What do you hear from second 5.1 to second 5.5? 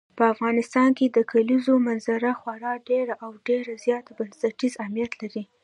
لري.